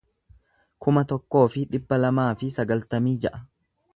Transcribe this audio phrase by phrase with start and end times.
[0.85, 3.45] kuma tokkoo fi dhibba lamaa fi sagaltamii ja'a